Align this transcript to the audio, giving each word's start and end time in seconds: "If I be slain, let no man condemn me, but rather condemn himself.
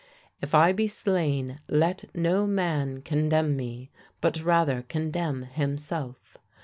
"If 0.41 0.55
I 0.55 0.73
be 0.73 0.87
slain, 0.87 1.59
let 1.69 2.05
no 2.15 2.47
man 2.47 3.03
condemn 3.03 3.55
me, 3.55 3.91
but 4.19 4.41
rather 4.41 4.81
condemn 4.81 5.43
himself. 5.43 6.39